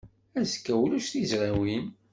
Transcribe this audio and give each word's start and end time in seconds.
Azekka 0.39 0.73
ulac 0.83 1.07
tizrawin. 1.07 1.85